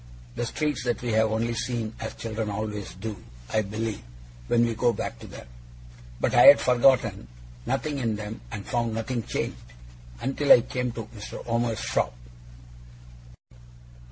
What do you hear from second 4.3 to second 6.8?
when we go back to them. But I had